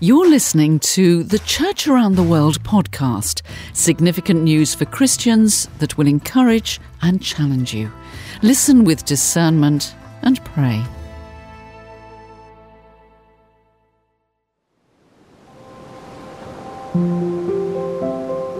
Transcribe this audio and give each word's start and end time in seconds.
You're 0.00 0.28
listening 0.28 0.80
to 0.80 1.22
the 1.22 1.38
Church 1.38 1.86
Around 1.86 2.16
the 2.16 2.22
World 2.24 2.60
podcast, 2.64 3.42
significant 3.74 4.42
news 4.42 4.74
for 4.74 4.84
Christians 4.86 5.68
that 5.78 5.96
will 5.96 6.08
encourage 6.08 6.80
and 7.00 7.22
challenge 7.22 7.72
you. 7.72 7.92
Listen 8.42 8.82
with 8.82 9.04
discernment 9.04 9.94
and 10.22 10.44
pray. 10.44 10.84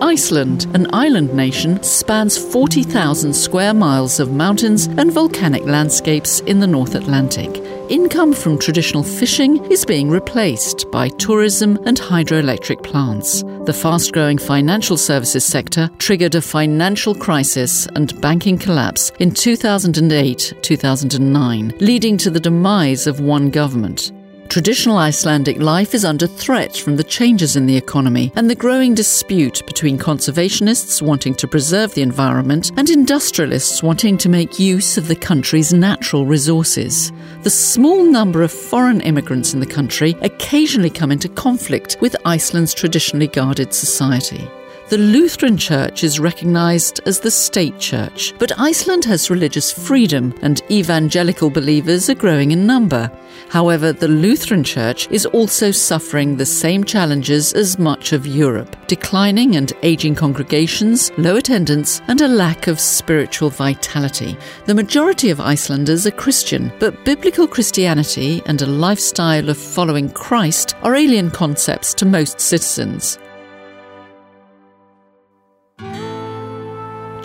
Iceland, 0.00 0.66
an 0.74 0.86
island 0.94 1.34
nation, 1.34 1.82
spans 1.82 2.38
40,000 2.38 3.34
square 3.34 3.74
miles 3.74 4.20
of 4.20 4.32
mountains 4.32 4.86
and 4.86 5.12
volcanic 5.12 5.64
landscapes 5.64 6.40
in 6.40 6.60
the 6.60 6.68
North 6.68 6.94
Atlantic. 6.94 7.73
Income 7.90 8.32
from 8.32 8.58
traditional 8.58 9.02
fishing 9.02 9.62
is 9.70 9.84
being 9.84 10.08
replaced 10.08 10.90
by 10.90 11.10
tourism 11.10 11.78
and 11.84 11.98
hydroelectric 11.98 12.82
plants. 12.82 13.42
The 13.66 13.74
fast 13.74 14.14
growing 14.14 14.38
financial 14.38 14.96
services 14.96 15.44
sector 15.44 15.90
triggered 15.98 16.34
a 16.34 16.40
financial 16.40 17.14
crisis 17.14 17.86
and 17.94 18.18
banking 18.22 18.56
collapse 18.56 19.12
in 19.20 19.32
2008 19.32 20.54
2009, 20.62 21.74
leading 21.80 22.16
to 22.16 22.30
the 22.30 22.40
demise 22.40 23.06
of 23.06 23.20
one 23.20 23.50
government. 23.50 24.12
Traditional 24.54 24.98
Icelandic 24.98 25.58
life 25.58 25.94
is 25.94 26.04
under 26.04 26.28
threat 26.28 26.76
from 26.76 26.94
the 26.94 27.02
changes 27.02 27.56
in 27.56 27.66
the 27.66 27.76
economy 27.76 28.30
and 28.36 28.48
the 28.48 28.54
growing 28.54 28.94
dispute 28.94 29.66
between 29.66 29.98
conservationists 29.98 31.02
wanting 31.02 31.34
to 31.34 31.48
preserve 31.48 31.92
the 31.94 32.02
environment 32.02 32.70
and 32.76 32.88
industrialists 32.88 33.82
wanting 33.82 34.16
to 34.16 34.28
make 34.28 34.60
use 34.60 34.96
of 34.96 35.08
the 35.08 35.16
country's 35.16 35.74
natural 35.74 36.24
resources. 36.24 37.10
The 37.42 37.50
small 37.50 38.04
number 38.04 38.44
of 38.44 38.52
foreign 38.52 39.00
immigrants 39.00 39.54
in 39.54 39.58
the 39.58 39.66
country 39.66 40.14
occasionally 40.22 40.88
come 40.88 41.10
into 41.10 41.28
conflict 41.28 41.96
with 42.00 42.14
Iceland's 42.24 42.74
traditionally 42.74 43.26
guarded 43.26 43.74
society. 43.74 44.48
The 44.90 44.98
Lutheran 44.98 45.56
Church 45.56 46.04
is 46.04 46.20
recognised 46.20 47.00
as 47.06 47.18
the 47.18 47.30
state 47.30 47.78
church, 47.78 48.34
but 48.38 48.60
Iceland 48.60 49.06
has 49.06 49.30
religious 49.30 49.72
freedom 49.72 50.34
and 50.42 50.60
evangelical 50.70 51.48
believers 51.48 52.10
are 52.10 52.14
growing 52.14 52.50
in 52.50 52.66
number. 52.66 53.10
However, 53.48 53.94
the 53.94 54.08
Lutheran 54.08 54.62
Church 54.62 55.10
is 55.10 55.24
also 55.24 55.70
suffering 55.70 56.36
the 56.36 56.44
same 56.44 56.84
challenges 56.84 57.54
as 57.54 57.78
much 57.78 58.12
of 58.12 58.26
Europe 58.26 58.76
declining 58.86 59.56
and 59.56 59.72
aging 59.82 60.14
congregations, 60.14 61.10
low 61.16 61.36
attendance, 61.36 62.02
and 62.08 62.20
a 62.20 62.28
lack 62.28 62.66
of 62.66 62.78
spiritual 62.78 63.48
vitality. 63.48 64.36
The 64.66 64.74
majority 64.74 65.30
of 65.30 65.40
Icelanders 65.40 66.06
are 66.06 66.10
Christian, 66.10 66.70
but 66.78 67.06
biblical 67.06 67.48
Christianity 67.48 68.42
and 68.44 68.60
a 68.60 68.66
lifestyle 68.66 69.48
of 69.48 69.56
following 69.56 70.10
Christ 70.10 70.76
are 70.82 70.94
alien 70.94 71.30
concepts 71.30 71.94
to 71.94 72.04
most 72.04 72.38
citizens. 72.38 73.18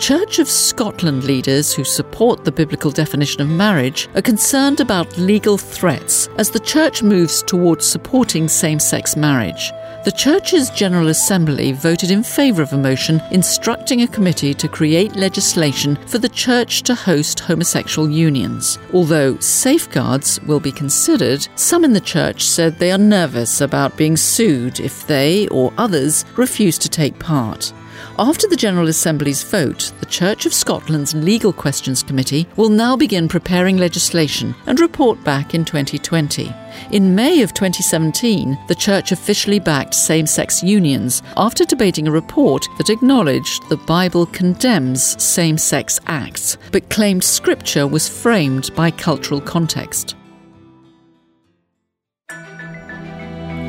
Church 0.00 0.38
of 0.38 0.48
Scotland 0.48 1.24
leaders 1.24 1.74
who 1.74 1.84
support 1.84 2.42
the 2.42 2.50
biblical 2.50 2.90
definition 2.90 3.42
of 3.42 3.50
marriage 3.50 4.08
are 4.14 4.22
concerned 4.22 4.80
about 4.80 5.18
legal 5.18 5.58
threats 5.58 6.26
as 6.38 6.48
the 6.48 6.58
church 6.58 7.02
moves 7.02 7.42
towards 7.42 7.86
supporting 7.86 8.48
same 8.48 8.78
sex 8.80 9.14
marriage. 9.14 9.70
The 10.06 10.12
Church's 10.16 10.70
General 10.70 11.08
Assembly 11.08 11.72
voted 11.72 12.10
in 12.10 12.22
favour 12.22 12.62
of 12.62 12.72
a 12.72 12.78
motion 12.78 13.20
instructing 13.30 14.00
a 14.00 14.08
committee 14.08 14.54
to 14.54 14.68
create 14.68 15.16
legislation 15.16 15.96
for 16.06 16.16
the 16.16 16.30
Church 16.30 16.80
to 16.84 16.94
host 16.94 17.38
homosexual 17.38 18.08
unions. 18.08 18.78
Although 18.94 19.38
safeguards 19.40 20.40
will 20.44 20.60
be 20.60 20.72
considered, 20.72 21.46
some 21.56 21.84
in 21.84 21.92
the 21.92 22.00
Church 22.00 22.46
said 22.46 22.78
they 22.78 22.90
are 22.90 22.96
nervous 22.96 23.60
about 23.60 23.98
being 23.98 24.16
sued 24.16 24.80
if 24.80 25.06
they 25.06 25.46
or 25.48 25.74
others 25.76 26.24
refuse 26.38 26.78
to 26.78 26.88
take 26.88 27.18
part. 27.18 27.74
After 28.18 28.46
the 28.48 28.56
General 28.56 28.88
Assembly's 28.88 29.42
vote, 29.42 29.92
the 30.00 30.06
Church 30.06 30.46
of 30.46 30.52
Scotland's 30.52 31.14
Legal 31.14 31.52
Questions 31.52 32.02
Committee 32.02 32.46
will 32.56 32.68
now 32.68 32.96
begin 32.96 33.28
preparing 33.28 33.76
legislation 33.76 34.54
and 34.66 34.80
report 34.80 35.22
back 35.24 35.54
in 35.54 35.64
2020. 35.64 36.52
In 36.92 37.14
May 37.14 37.42
of 37.42 37.54
2017, 37.54 38.58
the 38.68 38.74
Church 38.74 39.12
officially 39.12 39.58
backed 39.58 39.94
same 39.94 40.26
sex 40.26 40.62
unions 40.62 41.22
after 41.36 41.64
debating 41.64 42.08
a 42.08 42.12
report 42.12 42.66
that 42.78 42.90
acknowledged 42.90 43.68
the 43.68 43.76
Bible 43.76 44.26
condemns 44.26 45.22
same 45.22 45.56
sex 45.58 45.98
acts, 46.06 46.58
but 46.72 46.90
claimed 46.90 47.24
Scripture 47.24 47.86
was 47.86 48.08
framed 48.08 48.74
by 48.74 48.90
cultural 48.90 49.40
context. 49.40 50.16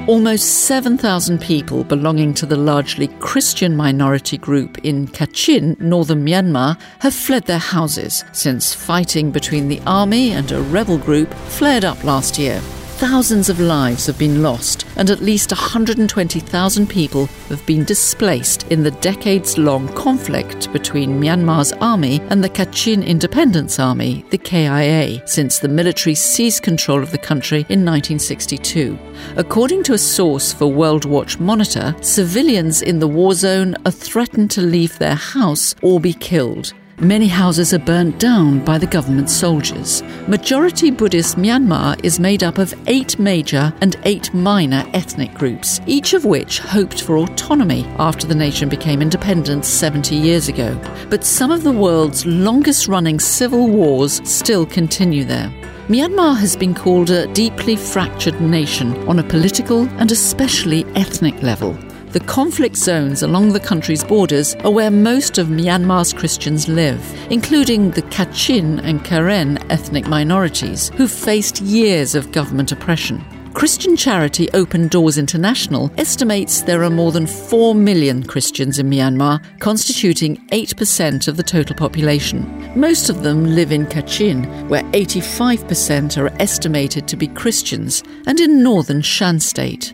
Almost 0.08 0.66
7,000 0.66 1.40
people 1.40 1.84
belonging 1.84 2.34
to 2.34 2.48
the 2.48 2.58
largely 2.58 3.08
Christian 3.20 3.78
minority 3.78 4.36
group 4.36 4.80
in 4.80 5.08
Kachin, 5.08 5.80
northern 5.80 6.26
Myanmar, 6.26 6.80
have 7.00 7.14
fled 7.14 7.46
their 7.46 7.60
houses 7.60 8.26
since 8.32 8.74
fighting 8.74 9.30
between 9.30 9.68
the 9.68 9.80
army 9.86 10.32
and 10.32 10.52
a 10.52 10.60
rebel 10.60 10.98
group 10.98 11.32
flared 11.50 11.86
up 11.86 12.04
last 12.04 12.40
year. 12.40 12.60
Thousands 13.02 13.50
of 13.50 13.60
lives 13.60 14.06
have 14.06 14.20
been 14.20 14.44
lost, 14.44 14.86
and 14.96 15.10
at 15.10 15.24
least 15.24 15.50
120,000 15.50 16.88
people 16.88 17.26
have 17.50 17.66
been 17.66 17.84
displaced 17.84 18.68
in 18.72 18.84
the 18.84 18.92
decades 18.92 19.58
long 19.58 19.88
conflict 19.96 20.72
between 20.72 21.20
Myanmar's 21.20 21.74
army 21.82 22.22
and 22.30 22.44
the 22.44 22.50
Kachin 22.50 23.04
Independence 23.04 23.80
Army, 23.80 24.24
the 24.30 24.38
KIA, 24.38 25.28
since 25.28 25.58
the 25.58 25.68
military 25.68 26.14
seized 26.14 26.62
control 26.62 27.02
of 27.02 27.10
the 27.10 27.18
country 27.18 27.62
in 27.70 27.84
1962. 27.84 29.00
According 29.36 29.82
to 29.86 29.94
a 29.94 29.98
source 29.98 30.54
for 30.54 30.68
World 30.68 31.06
Watch 31.06 31.40
Monitor, 31.40 31.96
civilians 32.02 32.84
in 32.84 33.00
the 33.00 33.08
war 33.08 33.34
zone 33.34 33.74
are 33.84 33.92
threatened 33.92 34.52
to 34.52 34.62
leave 34.62 35.00
their 35.00 35.16
house 35.16 35.74
or 35.82 36.00
be 36.00 36.14
killed. 36.14 36.72
Many 37.02 37.28
houses 37.28 37.74
are 37.74 37.80
burnt 37.80 38.20
down 38.20 38.64
by 38.64 38.78
the 38.78 38.86
government 38.86 39.32
soldiers. 39.32 40.04
Majority 40.28 40.92
Buddhist 40.92 41.36
Myanmar 41.36 42.00
is 42.06 42.20
made 42.20 42.44
up 42.44 42.60
of 42.60 42.76
eight 42.86 43.18
major 43.18 43.74
and 43.82 43.96
eight 44.04 44.32
minor 44.36 44.86
ethnic 44.94 45.34
groups, 45.34 45.82
each 45.88 46.14
of 46.14 46.26
which 46.26 46.60
hoped 46.60 47.02
for 47.02 47.18
autonomy 47.18 47.86
after 47.98 48.28
the 48.28 48.36
nation 48.36 48.70
became 48.70 49.02
independent 49.02 49.66
70 49.66 50.16
years 50.16 50.48
ago. 50.48 50.80
But 51.10 51.26
some 51.26 51.50
of 51.50 51.64
the 51.64 51.72
world's 51.72 52.24
longest 52.28 52.88
running 52.88 53.20
civil 53.20 53.68
wars 53.68 54.22
still 54.24 54.68
continue 54.68 55.24
there. 55.24 55.52
Myanmar 55.88 56.38
has 56.38 56.56
been 56.56 56.76
called 56.76 57.10
a 57.10 57.26
deeply 57.34 57.78
fractured 57.78 58.40
nation 58.40 58.96
on 59.10 59.18
a 59.18 59.24
political 59.24 59.90
and 59.98 60.12
especially 60.12 60.86
ethnic 60.94 61.42
level. 61.42 61.76
The 62.12 62.20
conflict 62.20 62.76
zones 62.76 63.24
along 63.24 63.54
the 63.54 63.60
country's 63.62 64.04
borders 64.04 64.54
are 64.66 64.72
where 64.72 64.92
most 64.92 65.38
of 65.38 65.48
Myanmar's 65.48 66.12
Christians 66.12 66.68
live, 66.68 67.02
including 67.32 67.92
the 67.92 68.02
Kachin 68.02 68.84
and 68.84 69.06
Karen 69.06 69.58
ethnic 69.72 70.06
minorities, 70.08 70.90
who've 70.96 71.10
faced 71.10 71.62
years 71.62 72.14
of 72.14 72.34
government 72.34 72.74
oppression. 72.74 73.24
Christian 73.54 73.96
charity 73.96 74.50
Open 74.54 74.90
Doors 74.90 75.18
International 75.18 75.90
estimates 75.98 76.64
there 76.64 76.84
are 76.84 76.90
more 76.90 77.14
than 77.14 77.28
4 77.28 77.76
million 77.76 78.24
Christians 78.24 78.78
in 78.78 78.90
Myanmar, 78.90 79.42
constituting 79.60 80.36
8% 80.48 81.30
of 81.30 81.38
the 81.38 81.44
total 81.44 81.78
population. 81.78 82.74
Most 82.78 83.10
of 83.10 83.24
them 83.24 83.56
live 83.56 83.72
in 83.72 83.86
Kachin, 83.86 84.68
where 84.68 84.84
85% 84.92 86.18
are 86.18 86.34
estimated 86.42 87.08
to 87.08 87.16
be 87.16 87.28
Christians, 87.28 88.04
and 88.28 88.42
in 88.42 88.62
northern 88.64 89.02
Shan 89.02 89.40
state. 89.40 89.94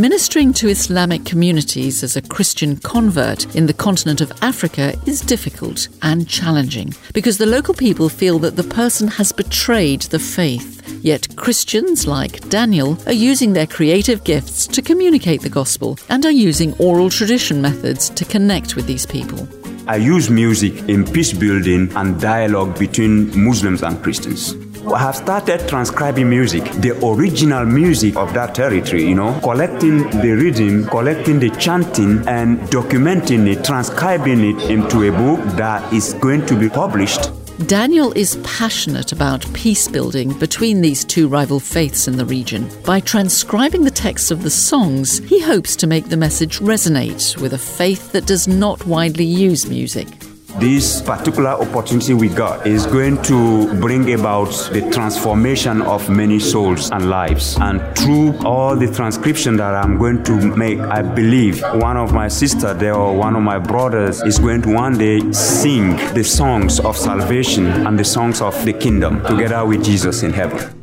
Ministering 0.00 0.54
to 0.54 0.70
Islamic 0.70 1.26
communities 1.26 2.02
as 2.02 2.16
a 2.16 2.22
Christian 2.22 2.78
convert 2.78 3.54
in 3.54 3.66
the 3.66 3.74
continent 3.74 4.22
of 4.22 4.32
Africa 4.40 4.94
is 5.04 5.20
difficult 5.20 5.88
and 6.00 6.26
challenging 6.26 6.94
because 7.12 7.36
the 7.36 7.44
local 7.44 7.74
people 7.74 8.08
feel 8.08 8.38
that 8.38 8.56
the 8.56 8.64
person 8.64 9.08
has 9.08 9.30
betrayed 9.30 10.00
the 10.04 10.18
faith. 10.18 10.80
Yet 11.04 11.36
Christians 11.36 12.06
like 12.06 12.48
Daniel 12.48 12.96
are 13.04 13.12
using 13.12 13.52
their 13.52 13.66
creative 13.66 14.24
gifts 14.24 14.66
to 14.68 14.80
communicate 14.80 15.42
the 15.42 15.50
gospel 15.50 15.98
and 16.08 16.24
are 16.24 16.30
using 16.30 16.72
oral 16.78 17.10
tradition 17.10 17.60
methods 17.60 18.08
to 18.08 18.24
connect 18.24 18.76
with 18.76 18.86
these 18.86 19.04
people. 19.04 19.46
I 19.86 19.96
use 19.96 20.30
music 20.30 20.88
in 20.88 21.04
peace 21.04 21.34
building 21.34 21.92
and 21.94 22.18
dialogue 22.18 22.78
between 22.78 23.38
Muslims 23.38 23.82
and 23.82 24.02
Christians. 24.02 24.54
Have 24.88 25.14
started 25.14 25.68
transcribing 25.68 26.30
music, 26.30 26.64
the 26.80 26.98
original 27.06 27.66
music 27.66 28.16
of 28.16 28.32
that 28.32 28.54
territory, 28.54 29.04
you 29.06 29.14
know, 29.14 29.38
collecting 29.40 30.08
the 30.10 30.32
rhythm, 30.32 30.86
collecting 30.86 31.38
the 31.38 31.50
chanting, 31.50 32.26
and 32.26 32.58
documenting 32.70 33.46
it, 33.46 33.62
transcribing 33.62 34.40
it 34.40 34.70
into 34.70 35.02
a 35.02 35.12
book 35.12 35.44
that 35.56 35.92
is 35.92 36.14
going 36.14 36.46
to 36.46 36.56
be 36.56 36.68
published. 36.68 37.30
Daniel 37.66 38.10
is 38.12 38.36
passionate 38.42 39.12
about 39.12 39.52
peace 39.52 39.86
building 39.86 40.32
between 40.38 40.80
these 40.80 41.04
two 41.04 41.28
rival 41.28 41.60
faiths 41.60 42.08
in 42.08 42.16
the 42.16 42.24
region. 42.24 42.68
By 42.84 43.00
transcribing 43.00 43.84
the 43.84 43.90
texts 43.90 44.30
of 44.30 44.42
the 44.42 44.50
songs, 44.50 45.18
he 45.18 45.40
hopes 45.40 45.76
to 45.76 45.86
make 45.86 46.08
the 46.08 46.16
message 46.16 46.58
resonate 46.60 47.36
with 47.36 47.52
a 47.52 47.58
faith 47.58 48.12
that 48.12 48.26
does 48.26 48.48
not 48.48 48.86
widely 48.86 49.26
use 49.26 49.68
music. 49.68 50.08
This 50.58 51.00
particular 51.00 51.50
opportunity 51.50 52.12
we 52.14 52.28
got 52.28 52.66
is 52.66 52.84
going 52.86 53.22
to 53.22 53.72
bring 53.80 54.12
about 54.12 54.50
the 54.72 54.88
transformation 54.92 55.80
of 55.82 56.08
many 56.10 56.38
souls 56.38 56.90
and 56.90 57.08
lives. 57.08 57.56
And 57.60 57.80
through 57.96 58.36
all 58.44 58.76
the 58.76 58.90
transcription 58.92 59.56
that 59.56 59.74
I'm 59.74 59.96
going 59.96 60.22
to 60.24 60.36
make, 60.56 60.80
I 60.80 61.02
believe 61.02 61.62
one 61.74 61.96
of 61.96 62.12
my 62.12 62.28
sister 62.28 62.74
there 62.74 62.94
or 62.94 63.16
one 63.16 63.36
of 63.36 63.42
my 63.42 63.58
brothers 63.58 64.22
is 64.22 64.38
going 64.38 64.62
to 64.62 64.74
one 64.74 64.98
day 64.98 65.20
sing 65.32 65.96
the 66.14 66.24
songs 66.24 66.80
of 66.80 66.96
salvation 66.96 67.66
and 67.66 67.98
the 67.98 68.04
songs 68.04 68.40
of 68.40 68.64
the 68.64 68.72
kingdom 68.72 69.24
together 69.26 69.64
with 69.64 69.84
Jesus 69.84 70.22
in 70.22 70.32
heaven. 70.32 70.79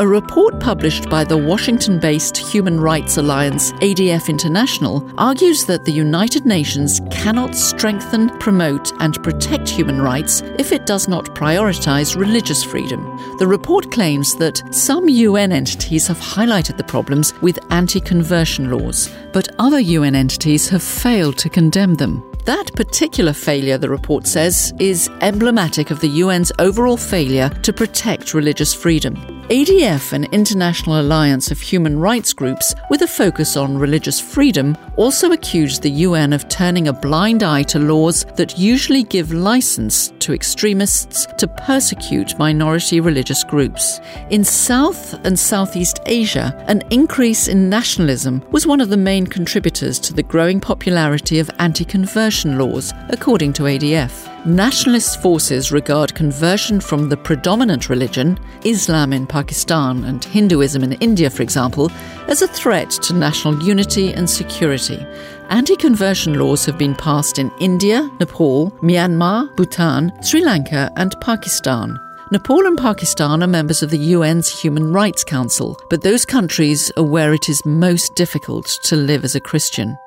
A 0.00 0.08
report 0.08 0.58
published 0.60 1.10
by 1.10 1.24
the 1.24 1.36
Washington 1.36 2.00
based 2.00 2.34
Human 2.34 2.80
Rights 2.80 3.18
Alliance 3.18 3.72
ADF 3.82 4.30
International 4.30 5.06
argues 5.18 5.66
that 5.66 5.84
the 5.84 5.92
United 5.92 6.46
Nations 6.46 7.02
cannot 7.10 7.54
strengthen, 7.54 8.30
promote, 8.38 8.92
and 9.02 9.22
protect 9.22 9.68
human 9.68 10.00
rights 10.00 10.40
if 10.58 10.72
it 10.72 10.86
does 10.86 11.06
not 11.06 11.26
prioritize 11.34 12.16
religious 12.16 12.64
freedom. 12.64 13.02
The 13.38 13.46
report 13.46 13.92
claims 13.92 14.34
that 14.36 14.62
some 14.74 15.06
UN 15.06 15.52
entities 15.52 16.06
have 16.06 16.18
highlighted 16.18 16.78
the 16.78 16.84
problems 16.84 17.34
with 17.42 17.58
anti 17.70 18.00
conversion 18.00 18.70
laws, 18.70 19.14
but 19.34 19.54
other 19.58 19.80
UN 19.80 20.14
entities 20.14 20.66
have 20.70 20.82
failed 20.82 21.36
to 21.36 21.50
condemn 21.50 21.92
them. 21.96 22.29
That 22.46 22.74
particular 22.74 23.32
failure, 23.32 23.76
the 23.76 23.90
report 23.90 24.26
says, 24.26 24.72
is 24.78 25.10
emblematic 25.20 25.90
of 25.90 26.00
the 26.00 26.22
UN's 26.22 26.50
overall 26.58 26.96
failure 26.96 27.50
to 27.62 27.72
protect 27.72 28.34
religious 28.34 28.72
freedom. 28.72 29.40
ADF, 29.50 30.12
an 30.12 30.24
international 30.32 31.00
alliance 31.00 31.50
of 31.50 31.60
human 31.60 31.98
rights 31.98 32.32
groups 32.32 32.72
with 32.88 33.02
a 33.02 33.06
focus 33.08 33.56
on 33.56 33.76
religious 33.76 34.20
freedom, 34.20 34.76
also 34.96 35.32
accused 35.32 35.82
the 35.82 35.90
UN 35.90 36.32
of 36.32 36.48
turning 36.48 36.86
a 36.86 36.92
blind 36.92 37.42
eye 37.42 37.64
to 37.64 37.80
laws 37.80 38.24
that 38.36 38.56
usually 38.58 39.02
give 39.02 39.32
license 39.32 40.12
to 40.20 40.32
extremists 40.32 41.26
to 41.36 41.48
persecute 41.48 42.38
minority 42.38 43.00
religious 43.00 43.42
groups. 43.42 44.00
In 44.30 44.44
South 44.44 45.14
and 45.26 45.36
Southeast 45.36 45.98
Asia, 46.06 46.54
an 46.68 46.82
increase 46.90 47.48
in 47.48 47.68
nationalism 47.68 48.44
was 48.52 48.68
one 48.68 48.80
of 48.80 48.88
the 48.88 48.96
main 48.96 49.26
contributors 49.26 49.98
to 49.98 50.14
the 50.14 50.22
growing 50.22 50.60
popularity 50.60 51.40
of 51.40 51.50
anti 51.58 51.84
conversion 51.84 52.39
laws, 52.44 52.92
according 53.08 53.52
to 53.54 53.64
ADF. 53.64 54.26
Nationalist 54.46 55.20
forces 55.20 55.70
regard 55.70 56.14
conversion 56.14 56.80
from 56.80 57.08
the 57.08 57.16
predominant 57.16 57.90
religion, 57.90 58.38
Islam 58.64 59.12
in 59.12 59.26
Pakistan 59.26 60.04
and 60.04 60.24
Hinduism 60.24 60.82
in 60.82 60.92
India, 60.94 61.28
for 61.28 61.42
example, 61.42 61.90
as 62.28 62.40
a 62.40 62.48
threat 62.48 62.90
to 62.90 63.14
national 63.14 63.62
unity 63.62 64.12
and 64.12 64.28
security. 64.28 65.04
Anti 65.50 65.76
conversion 65.76 66.38
laws 66.38 66.64
have 66.64 66.78
been 66.78 66.94
passed 66.94 67.38
in 67.38 67.52
India, 67.60 68.08
Nepal, 68.18 68.70
Myanmar, 68.82 69.54
Bhutan, 69.56 70.12
Sri 70.22 70.42
Lanka, 70.42 70.90
and 70.96 71.14
Pakistan. 71.20 71.98
Nepal 72.32 72.64
and 72.64 72.78
Pakistan 72.78 73.42
are 73.42 73.48
members 73.48 73.82
of 73.82 73.90
the 73.90 74.14
UN's 74.14 74.48
Human 74.48 74.92
Rights 74.92 75.24
Council, 75.24 75.76
but 75.90 76.02
those 76.02 76.24
countries 76.24 76.92
are 76.96 77.02
where 77.02 77.34
it 77.34 77.48
is 77.48 77.66
most 77.66 78.14
difficult 78.14 78.66
to 78.84 78.94
live 78.94 79.24
as 79.24 79.34
a 79.34 79.40
Christian. 79.40 79.98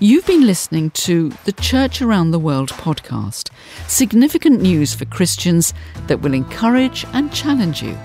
You've 0.00 0.26
been 0.26 0.44
listening 0.44 0.90
to 0.90 1.28
the 1.44 1.52
Church 1.52 2.02
Around 2.02 2.32
the 2.32 2.40
World 2.40 2.70
podcast, 2.70 3.50
significant 3.86 4.60
news 4.60 4.92
for 4.92 5.04
Christians 5.04 5.72
that 6.08 6.20
will 6.20 6.34
encourage 6.34 7.06
and 7.12 7.32
challenge 7.32 7.80
you. 7.80 7.96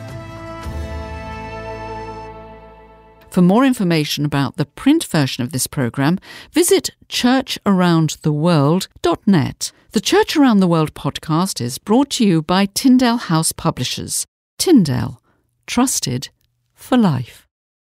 For 3.31 3.41
more 3.41 3.65
information 3.65 4.23
about 4.23 4.57
the 4.57 4.67
print 4.67 5.03
version 5.03 5.43
of 5.43 5.51
this 5.51 5.65
program, 5.65 6.19
visit 6.51 6.91
churcharoundtheworld.net. 7.07 9.71
The 9.91 10.01
Church 10.01 10.37
Around 10.37 10.59
the 10.59 10.67
World 10.67 10.93
podcast 10.93 11.59
is 11.59 11.79
brought 11.79 12.11
to 12.11 12.23
you 12.23 12.43
by 12.43 12.67
Tyndale 12.67 13.17
House 13.17 13.51
Publishers. 13.51 14.27
Tyndale, 14.59 15.23
trusted 15.65 16.29
for 16.75 16.97
life. 16.97 17.48